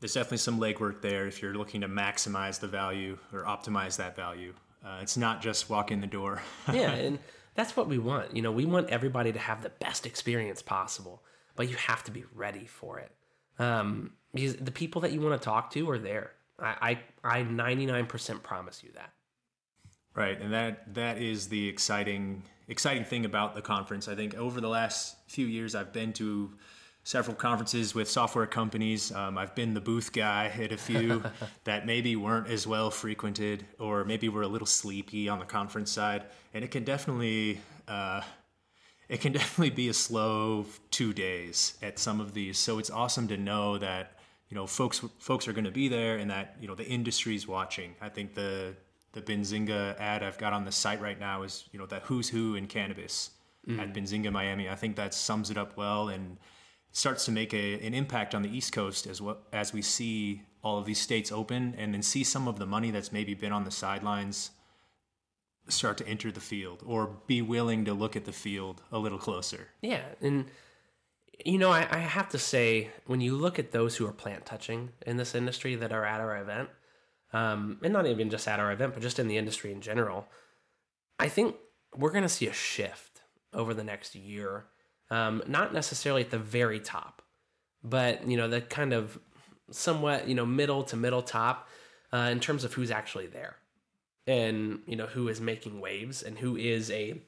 [0.00, 4.16] There's definitely some legwork there if you're looking to maximize the value or optimize that
[4.16, 4.54] value.
[4.82, 6.40] Uh, it's not just walk in the door.
[6.72, 7.18] yeah, and
[7.56, 8.34] that's what we want.
[8.34, 11.22] You know, we want everybody to have the best experience possible,
[11.56, 13.12] but you have to be ready for it.
[13.58, 16.32] Um, because the people that you want to talk to are there.
[16.58, 19.12] I, I, I 99% promise you that.
[20.14, 24.06] Right, and that that is the exciting exciting thing about the conference.
[24.06, 26.52] I think over the last few years, I've been to
[27.02, 29.10] several conferences with software companies.
[29.12, 31.22] Um, I've been the booth guy at a few
[31.64, 35.90] that maybe weren't as well frequented, or maybe were a little sleepy on the conference
[35.90, 37.60] side, and it can definitely.
[37.88, 38.22] Uh,
[39.08, 42.58] it can definitely be a slow two days at some of these.
[42.58, 46.16] So it's awesome to know that you know folks folks are going to be there
[46.16, 47.94] and that you know the industry's watching.
[48.00, 48.74] I think the
[49.12, 52.28] the Benzinga ad I've got on the site right now is you know that who's
[52.28, 53.30] who in cannabis
[53.66, 53.78] mm.
[53.78, 54.68] at Benzinga Miami.
[54.68, 56.38] I think that sums it up well and
[56.92, 60.42] starts to make a, an impact on the East Coast as well as we see
[60.62, 63.52] all of these states open and then see some of the money that's maybe been
[63.52, 64.50] on the sidelines
[65.68, 69.18] start to enter the field or be willing to look at the field a little
[69.18, 69.68] closer.
[69.80, 70.46] Yeah, and
[71.44, 74.46] you know I, I have to say when you look at those who are plant
[74.46, 76.68] touching in this industry that are at our event
[77.34, 80.26] um, and not even just at our event, but just in the industry in general,
[81.18, 81.56] I think
[81.96, 83.22] we're going to see a shift
[83.52, 84.66] over the next year.
[85.10, 87.22] Um, not necessarily at the very top,
[87.82, 89.18] but you know the kind of
[89.70, 91.68] somewhat you know middle to middle top
[92.12, 93.56] uh, in terms of who's actually there,
[94.26, 97.20] and you know who is making waves and who is a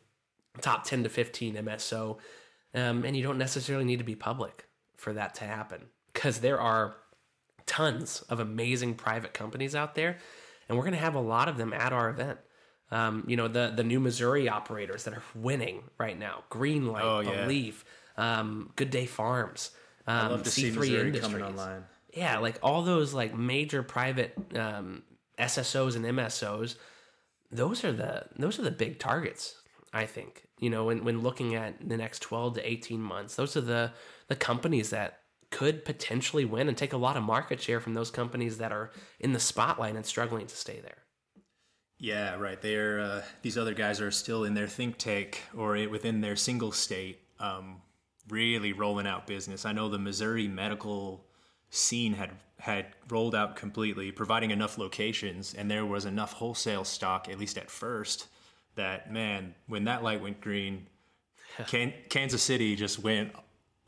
[0.60, 2.18] top ten to fifteen MSO,
[2.74, 6.60] um, and you don't necessarily need to be public for that to happen because there
[6.60, 6.96] are
[7.66, 10.18] tons of amazing private companies out there,
[10.68, 12.38] and we're going to have a lot of them at our event.
[12.90, 17.20] Um, you know, the the new Missouri operators that are winning right now: Greenlight, oh,
[17.20, 17.46] yeah.
[17.46, 17.74] BeLeaf,
[18.16, 19.72] um, Good Day Farms,
[20.06, 21.20] um, I love to C3 see Missouri Industries.
[21.20, 21.84] coming online.
[22.12, 25.02] Yeah, like all those like major private um,
[25.38, 26.76] SSOs and MSOs.
[27.50, 29.54] Those are the those are the big targets.
[29.92, 33.56] I think you know when when looking at the next twelve to eighteen months, those
[33.56, 33.92] are the
[34.28, 35.20] the companies that
[35.50, 38.90] could potentially win and take a lot of market share from those companies that are
[39.20, 40.98] in the spotlight and struggling to stay there.
[41.98, 42.60] Yeah, right.
[42.60, 46.72] They're uh, these other guys are still in their think tank or within their single
[46.72, 47.80] state, um,
[48.28, 49.64] really rolling out business.
[49.64, 51.25] I know the Missouri medical
[51.70, 57.28] scene had had rolled out completely, providing enough locations, and there was enough wholesale stock,
[57.28, 58.26] at least at first,
[58.74, 60.86] that man, when that light went green,
[61.66, 63.32] Can- Kansas City just went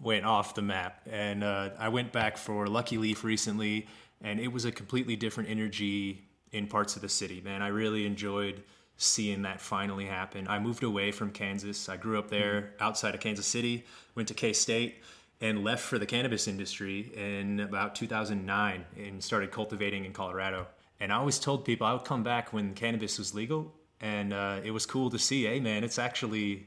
[0.00, 1.00] went off the map.
[1.10, 3.88] And uh, I went back for Lucky Leaf recently,
[4.20, 7.40] and it was a completely different energy in parts of the city.
[7.40, 8.62] Man, I really enjoyed
[8.96, 10.46] seeing that finally happen.
[10.48, 11.88] I moved away from Kansas.
[11.88, 12.82] I grew up there mm-hmm.
[12.82, 15.02] outside of Kansas City, went to K State,
[15.40, 20.66] and left for the cannabis industry in about 2009 and started cultivating in Colorado.
[21.00, 23.72] And I always told people I would come back when cannabis was legal.
[24.00, 26.66] And uh, it was cool to see, hey, man, it's actually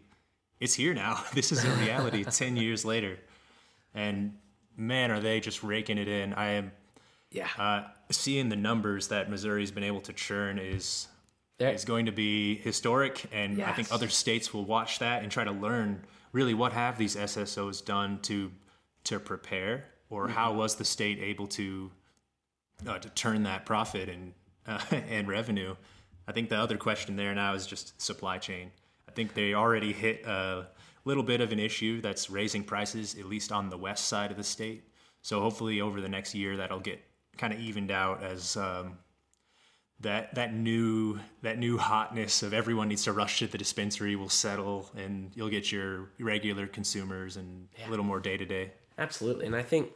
[0.60, 1.24] it's here now.
[1.34, 3.20] This is a reality 10 years later.
[3.94, 4.38] And
[4.78, 6.34] man, are they just raking it in.
[6.34, 6.72] I am
[7.30, 7.48] yeah.
[7.58, 11.08] Uh, seeing the numbers that Missouri's been able to churn is
[11.58, 11.72] there.
[11.72, 13.70] is going to be historic and yes.
[13.70, 16.04] I think other states will watch that and try to learn
[16.34, 18.52] really what have these SSOs done to
[19.06, 20.34] to prepare or mm-hmm.
[20.34, 21.92] how was the state able to
[22.88, 24.34] uh, to turn that profit and
[24.68, 25.76] uh, and revenue
[26.28, 28.72] I think the other question there now is just supply chain.
[29.08, 30.68] I think they already hit a
[31.04, 34.38] little bit of an issue that's raising prices, at least on the west side of
[34.38, 34.88] the state.
[35.22, 37.04] So hopefully over the next year that'll get
[37.38, 38.98] kind of evened out as um,
[40.00, 44.30] that that new that new hotness of everyone needs to rush to the dispensary will
[44.30, 48.72] settle, and you'll get your regular consumers and a little more day to day.
[49.02, 49.92] Absolutely, and I think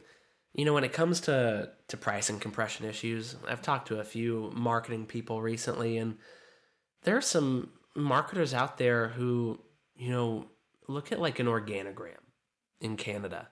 [0.54, 4.04] you know when it comes to to price and compression issues, I've talked to a
[4.04, 6.16] few marketing people recently, and
[7.04, 9.60] there are some marketers out there who
[9.96, 10.46] you know
[10.88, 12.22] look at like an Organigram
[12.80, 13.48] in Canada,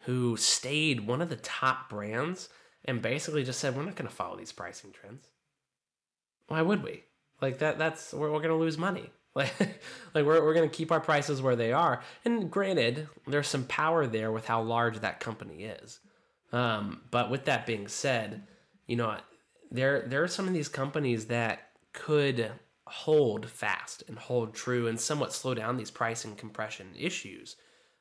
[0.00, 2.48] who stayed one of the top brands
[2.84, 5.28] and basically just said we're not going to follow these pricing trends
[6.50, 7.04] why would we?
[7.40, 9.10] Like that that's we're, we're gonna lose money.
[9.34, 9.52] Like,
[10.14, 12.02] like we're, we're going to keep our prices where they are.
[12.24, 16.00] And granted, there's some power there with how large that company is.
[16.52, 18.42] Um, but with that being said,
[18.86, 19.16] you know,
[19.70, 22.50] there there are some of these companies that could
[22.86, 27.56] hold fast and hold true and somewhat slow down these price and compression issues.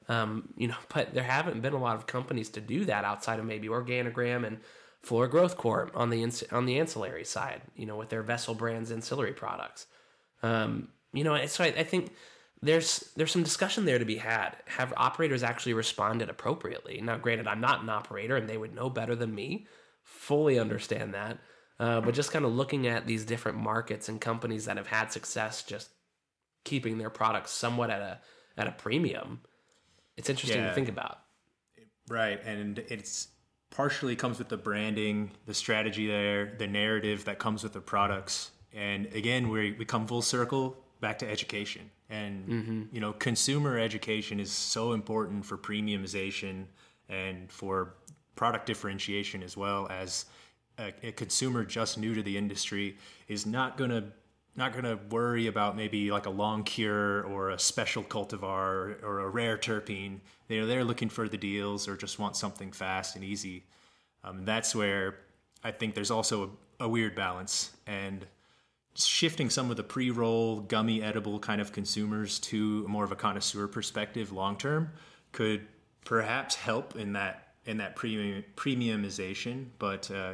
[0.08, 3.38] Um, you know, but there haven't been a lot of companies to do that outside
[3.38, 4.60] of maybe Organigram and
[5.04, 8.92] Flora Growth Corp on the on the ancillary side, you know, with their Vessel brands
[8.92, 9.86] ancillary products.
[10.42, 12.12] Um, you know, so I, I think
[12.62, 14.56] there's there's some discussion there to be had.
[14.65, 17.02] Have operators actually responded appropriately?
[17.02, 19.67] Now, granted, I'm not an operator, and they would know better than me.
[20.04, 21.39] Fully understand that,
[21.80, 25.12] uh, but just kind of looking at these different markets and companies that have had
[25.12, 25.89] success, just
[26.65, 28.19] keeping their products somewhat at a
[28.58, 29.41] at a premium.
[30.17, 30.69] It's interesting yeah.
[30.69, 31.19] to think about.
[32.10, 33.30] Right, and it's
[33.69, 38.52] partially comes with the branding, the strategy there, the narrative that comes with the products.
[38.74, 41.89] And again, we we come full circle back to education.
[42.09, 42.83] And mm-hmm.
[42.91, 46.65] you know, consumer education is so important for premiumization
[47.07, 47.95] and for
[48.35, 50.25] product differentiation as well as
[50.77, 54.03] a, a consumer just new to the industry is not going to
[54.55, 58.99] not going to worry about maybe like a long cure or a special cultivar or,
[59.03, 60.19] or a rare terpene.
[60.47, 63.65] They're they're looking for the deals or just want something fast and easy.
[64.23, 65.15] Um, and that's where
[65.63, 68.25] I think there's also a, a weird balance and
[68.95, 73.67] shifting some of the pre-roll gummy edible kind of consumers to more of a connoisseur
[73.67, 74.91] perspective long term
[75.32, 75.67] could
[76.06, 80.34] perhaps help in that in that premium premiumization, but uh,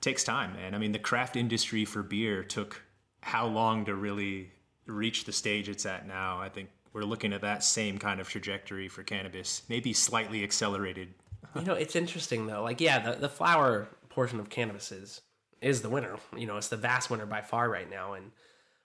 [0.00, 0.56] takes time.
[0.56, 2.82] And I mean, the craft industry for beer took
[3.20, 4.50] how long to really
[4.86, 6.40] reach the stage it's at now.
[6.40, 11.08] I think we're looking at that same kind of trajectory for cannabis, maybe slightly accelerated.
[11.54, 12.62] you know, it's interesting though.
[12.62, 15.20] Like, yeah, the, the flower portion of cannabis is
[15.62, 16.16] is the winner.
[16.36, 18.32] You know, it's the vast winner by far right now, and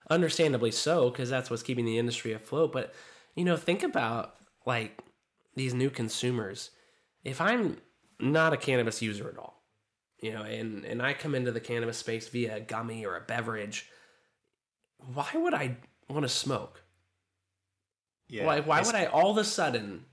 [0.08, 2.72] understandably so because that's what's keeping the industry afloat.
[2.72, 2.94] But
[3.34, 4.98] you know, think about like
[5.54, 6.70] these new consumers.
[7.24, 7.78] If I'm
[8.20, 9.62] not a cannabis user at all,
[10.20, 13.20] you know, and and I come into the cannabis space via a gummy or a
[13.20, 13.86] beverage
[14.98, 15.76] why would I
[16.08, 16.82] want to smoke?
[18.28, 18.44] Yeah.
[18.44, 20.04] Why, why would I all of a sudden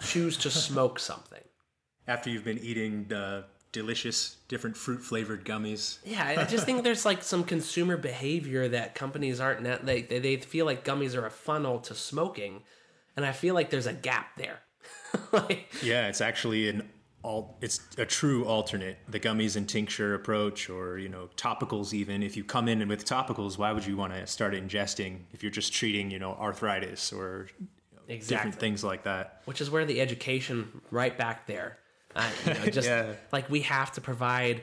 [0.00, 1.42] choose to smoke something?
[2.06, 5.98] After you've been eating the delicious, different fruit flavored gummies.
[6.04, 10.36] Yeah, I just think there's like some consumer behavior that companies aren't, net, they, they
[10.36, 12.62] feel like gummies are a funnel to smoking.
[13.16, 14.60] And I feel like there's a gap there.
[15.32, 16.88] like, yeah, it's actually an
[17.22, 22.22] all it's a true alternate the gummies and tincture approach or you know topicals even
[22.22, 25.42] if you come in and with topicals why would you want to start ingesting if
[25.42, 28.36] you're just treating you know arthritis or you know, exactly.
[28.36, 31.78] different things like that which is where the education right back there
[32.18, 33.12] uh, you know, just yeah.
[33.32, 34.62] like we have to provide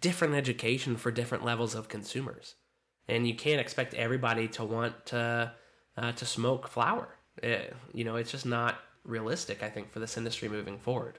[0.00, 2.54] different education for different levels of consumers
[3.08, 5.52] and you can't expect everybody to want to
[5.98, 7.08] uh, to smoke flower
[7.42, 11.18] it, uh, you know it's just not realistic i think for this industry moving forward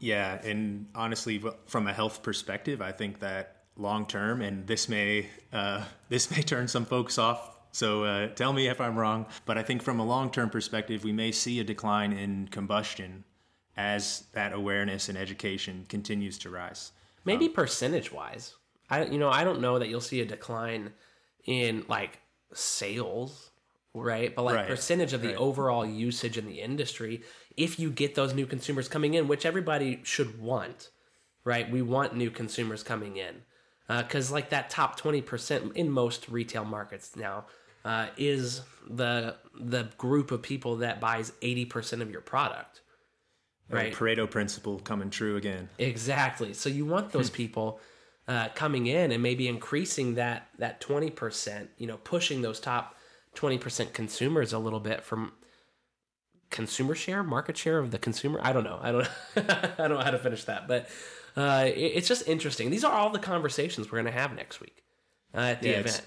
[0.00, 5.28] yeah, and honestly, from a health perspective, I think that long term, and this may
[5.52, 7.58] uh, this may turn some folks off.
[7.72, 11.04] So uh, tell me if I'm wrong, but I think from a long term perspective,
[11.04, 13.24] we may see a decline in combustion
[13.80, 16.92] as that awareness and education continues to rise.
[17.24, 18.54] Maybe um, percentage wise,
[18.90, 20.92] I you know I don't know that you'll see a decline
[21.46, 22.18] in like
[22.52, 23.50] sales,
[23.94, 24.34] right?
[24.34, 25.36] But like right, percentage of the right.
[25.36, 27.22] overall usage in the industry
[27.56, 30.90] if you get those new consumers coming in, which everybody should want,
[31.44, 31.70] right?
[31.70, 33.42] We want new consumers coming in
[33.88, 37.46] because uh, like that top 20% in most retail markets now
[37.84, 42.79] uh, is the the group of people that buys 80% of your product
[43.70, 47.80] right pareto principle coming true again exactly so you want those people
[48.28, 52.94] uh, coming in and maybe increasing that that 20% you know pushing those top
[53.34, 55.32] 20% consumers a little bit from
[56.50, 58.40] consumer share, market share of the consumer.
[58.42, 58.78] I don't know.
[58.82, 59.08] I don't.
[59.36, 60.88] I don't know how to finish that, but
[61.36, 62.70] uh, it, it's just interesting.
[62.70, 64.82] These are all the conversations we're going to have next week
[65.34, 66.02] uh, at the yeah, event.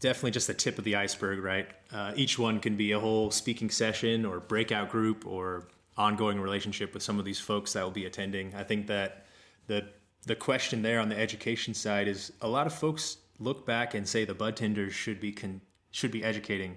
[0.00, 1.68] Definitely just the tip of the iceberg, right?
[1.92, 5.66] Uh, each one can be a whole speaking session or breakout group or
[5.98, 8.54] ongoing relationship with some of these folks that will be attending.
[8.54, 9.26] I think that
[9.66, 9.88] the
[10.26, 14.06] the question there on the education side is a lot of folks look back and
[14.08, 16.76] say the bud tenders should be con- should be educating,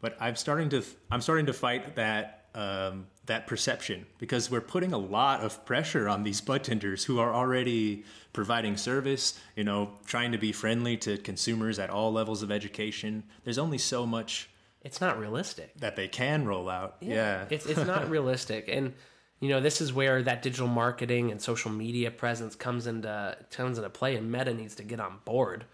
[0.00, 4.92] but I'm starting to I'm starting to fight that um, that perception because we're putting
[4.92, 9.90] a lot of pressure on these bud tenders who are already providing service, you know,
[10.06, 13.24] trying to be friendly to consumers at all levels of education.
[13.44, 14.48] There's only so much
[14.86, 16.96] it's not realistic that they can roll out.
[17.00, 17.14] Yeah.
[17.14, 17.44] yeah.
[17.50, 18.68] it's it's not realistic.
[18.68, 18.94] And
[19.40, 23.78] you know, this is where that digital marketing and social media presence comes into comes
[23.78, 25.64] into play and Meta needs to get on board.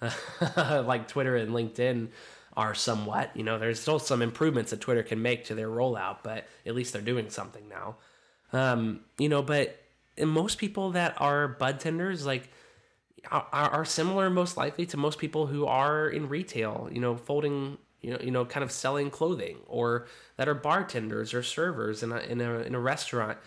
[0.56, 2.08] like Twitter and LinkedIn
[2.56, 3.30] are somewhat.
[3.34, 6.74] You know, there's still some improvements that Twitter can make to their rollout, but at
[6.74, 7.96] least they're doing something now.
[8.52, 9.80] Um, you know, but
[10.20, 12.48] most people that are bud tenders, like,
[13.30, 16.88] are, are similar most likely to most people who are in retail.
[16.92, 17.78] You know, folding.
[18.08, 20.06] You know, you know, kind of selling clothing, or
[20.36, 23.38] that are bartenders or servers in a in a in a restaurant.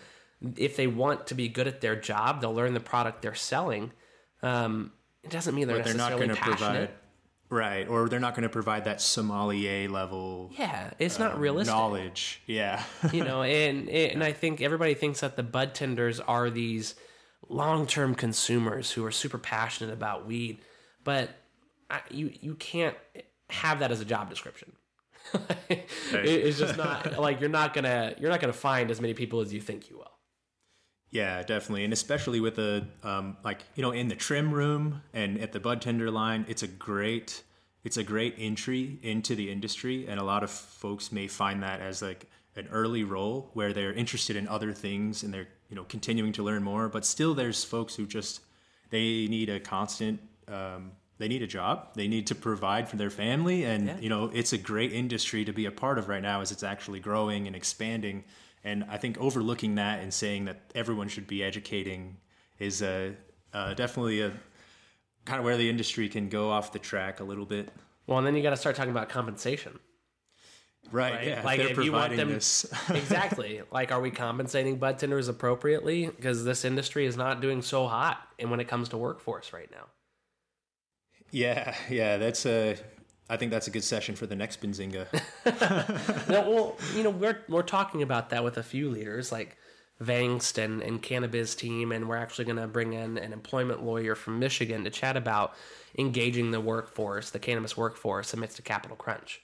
[0.56, 3.92] If they want to be good at their job, they'll learn the product they're selling.
[4.42, 4.92] Um,
[5.24, 6.90] it doesn't mean they're but they're not going to provide
[7.52, 10.50] Right, or they're not going to provide that sommelier level.
[10.56, 12.40] Yeah, it's not um, realistic knowledge.
[12.46, 12.82] Yeah,
[13.12, 16.94] you know, and and I think everybody thinks that the bud tenders are these
[17.50, 20.60] long-term consumers who are super passionate about weed,
[21.04, 21.28] but
[21.90, 22.96] I, you you can't
[23.52, 24.72] have that as a job description.
[25.68, 29.52] it's just not like you're not gonna you're not gonna find as many people as
[29.52, 30.10] you think you will.
[31.10, 35.38] Yeah, definitely, and especially with the um, like you know in the trim room and
[35.38, 37.42] at the bud tender line, it's a great
[37.84, 41.80] it's a great entry into the industry, and a lot of folks may find that
[41.80, 45.84] as like an early role where they're interested in other things and they're you know
[45.84, 46.88] continuing to learn more.
[46.88, 48.40] But still, there's folks who just
[48.90, 50.20] they need a constant.
[50.48, 50.92] Um,
[51.22, 51.94] they need a job.
[51.94, 53.98] They need to provide for their family, and yeah.
[53.98, 56.62] you know it's a great industry to be a part of right now as it's
[56.62, 58.24] actually growing and expanding
[58.64, 62.16] and I think overlooking that and saying that everyone should be educating
[62.58, 63.12] is uh,
[63.52, 64.32] uh, definitely a
[65.24, 67.70] kind of where the industry can go off the track a little bit.
[68.06, 69.78] Well, and then you got to start talking about compensation.
[70.90, 71.14] Right.
[71.14, 71.26] right?
[71.26, 71.42] Yeah.
[71.44, 72.30] Like if you want them
[72.94, 73.62] exactly.
[73.70, 76.06] Like, are we compensating bud tenders appropriately?
[76.06, 79.70] Because this industry is not doing so hot, and when it comes to workforce right
[79.70, 79.86] now.
[81.32, 82.76] Yeah, yeah, that's a
[83.28, 85.06] I think that's a good session for the next Benzinga.
[86.28, 89.56] no, well, you know, we're we're talking about that with a few leaders like
[90.02, 94.14] Vangst and, and Cannabis team, and we're actually going to bring in an employment lawyer
[94.14, 95.54] from Michigan to chat about
[95.98, 99.40] engaging the workforce, the cannabis workforce, amidst a capital crunch.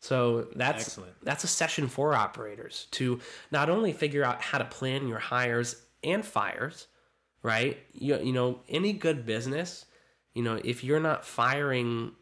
[0.00, 1.14] So that's Excellent.
[1.22, 3.20] that's a session for operators to
[3.50, 6.88] not only figure out how to plan your hires and fires,
[7.42, 7.78] right?
[7.92, 9.86] You, you know, any good business,
[10.34, 12.12] you know, if you're not firing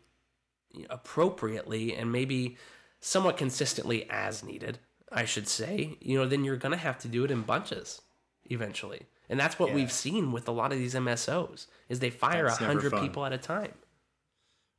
[0.89, 2.57] appropriately and maybe
[3.01, 4.79] somewhat consistently as needed,
[5.13, 8.01] I should say, you know, then you're going to have to do it in bunches
[8.45, 9.07] eventually.
[9.29, 9.77] And that's what yeah.
[9.77, 13.33] we've seen with a lot of these MSOs is they fire a hundred people at
[13.33, 13.73] a time.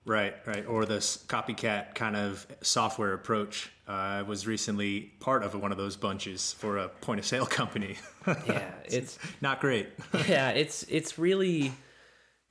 [0.04, 0.66] Right, right.
[0.66, 3.72] Or this copycat kind of software approach.
[3.88, 7.46] Uh, I was recently part of one of those bunches for a point of sale
[7.60, 7.98] company.
[8.28, 9.90] yeah, it's not great.
[10.28, 11.72] yeah, it's it's really,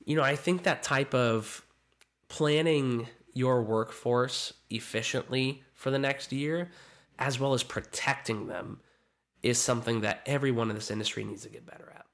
[0.05, 1.65] you know, I think that type of
[2.27, 6.71] planning your workforce efficiently for the next year,
[7.19, 8.79] as well as protecting them,
[9.43, 12.05] is something that everyone in this industry needs to get better at.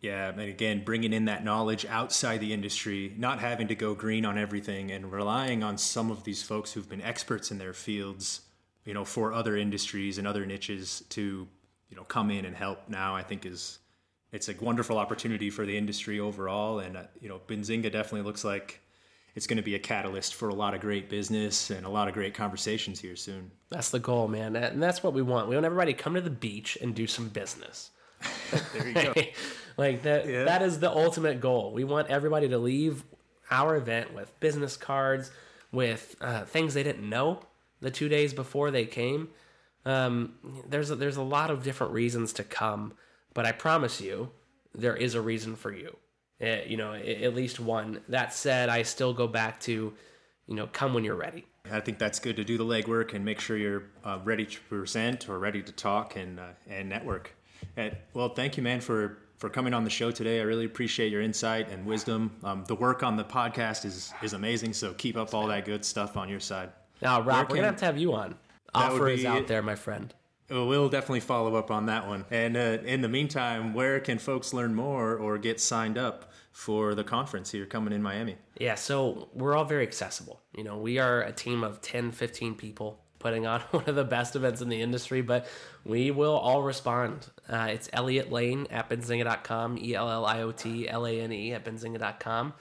[0.00, 4.24] Yeah, and again, bringing in that knowledge outside the industry, not having to go green
[4.24, 8.40] on everything, and relying on some of these folks who've been experts in their fields,
[8.86, 11.46] you know, for other industries and other niches to,
[11.90, 12.88] you know, come in and help.
[12.88, 13.78] Now, I think is
[14.32, 18.44] it's a wonderful opportunity for the industry overall, and uh, you know, Benzinga definitely looks
[18.44, 18.80] like
[19.34, 22.08] it's going to be a catalyst for a lot of great business and a lot
[22.08, 23.50] of great conversations here soon.
[23.70, 24.56] That's the goal, man.
[24.56, 25.48] And that's what we want.
[25.48, 27.90] We want everybody to come to the beach and do some business.
[28.72, 29.14] there you go.
[29.76, 30.44] like that yeah.
[30.44, 31.72] that is the ultimate goal.
[31.72, 33.04] We want everybody to leave
[33.50, 35.30] our event with business cards,
[35.72, 37.40] with uh, things they didn't know
[37.80, 39.28] the two days before they came.
[39.84, 40.34] Um,
[40.68, 42.92] there's a, there's a lot of different reasons to come,
[43.34, 44.30] but I promise you,
[44.74, 45.96] there is a reason for you.
[46.42, 48.00] Uh, you know, at least one.
[48.08, 49.92] That said, I still go back to,
[50.46, 51.44] you know, come when you're ready.
[51.70, 54.60] I think that's good to do the legwork and make sure you're uh, ready to
[54.62, 57.34] present or ready to talk and uh, and network.
[57.76, 60.40] And, well, thank you, man, for for coming on the show today.
[60.40, 62.36] I really appreciate your insight and wisdom.
[62.42, 64.72] Um, the work on the podcast is is amazing.
[64.72, 66.70] So keep up all that good stuff on your side.
[67.02, 68.36] Now, Rob, can, we're gonna have to have you on.
[68.74, 70.14] Offer is out there, my friend.
[70.50, 72.24] We'll definitely follow up on that one.
[72.30, 76.94] And uh, in the meantime, where can folks learn more or get signed up for
[76.94, 78.36] the conference here coming in Miami.
[78.58, 80.40] Yeah, so we're all very accessible.
[80.54, 84.04] You know, we are a team of 10, 15 people putting on one of the
[84.04, 85.46] best events in the industry, but
[85.84, 87.28] we will all respond.
[87.48, 91.32] Uh, it's Elliot Lane at benzinga.com, E L L I O T L A N
[91.32, 92.52] E at benzinga.com.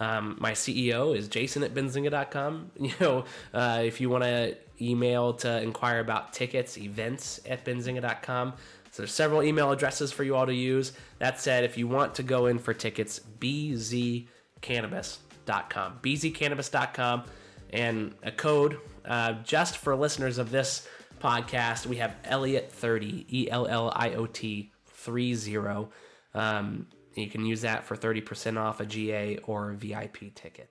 [0.00, 2.70] Um, my CEO is Jason at benzinga.com.
[2.80, 8.54] You know, uh, if you want to email to inquire about tickets, events at benzinga.com.
[8.90, 10.92] So there's several email addresses for you all to use.
[11.18, 15.98] That said, if you want to go in for tickets, bzcannabis.com.
[16.02, 17.24] bzcannabis.com
[17.70, 20.88] and a code uh, just for listeners of this
[21.20, 21.86] podcast.
[21.86, 25.88] We have Elliot 30, E L L I O T 30.
[26.34, 26.86] Um,
[27.20, 30.70] you can use that for 30% off a GA or a VIP ticket.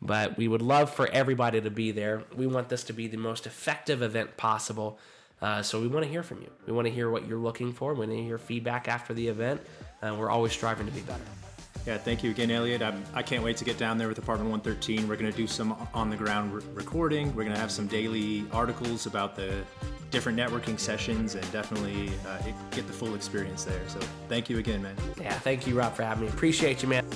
[0.00, 2.22] But we would love for everybody to be there.
[2.36, 4.98] We want this to be the most effective event possible.
[5.40, 6.50] Uh, so we want to hear from you.
[6.66, 7.94] We want to hear what you're looking for.
[7.94, 9.60] We want to hear feedback after the event.
[10.02, 11.20] Uh, we're always striving to be better.
[11.86, 12.82] Yeah, thank you again, Elliot.
[12.82, 15.08] I'm, I can not wait to get down there with Apartment 113.
[15.08, 17.28] We're going to do some on the ground re- recording.
[17.28, 19.64] We're going to have some daily articles about the
[20.10, 22.38] different networking sessions and definitely uh,
[22.70, 23.80] get the full experience there.
[23.88, 24.96] So thank you again, man.
[25.20, 26.30] Yeah, thank you, Rob, for having me.
[26.30, 27.06] Appreciate you, man.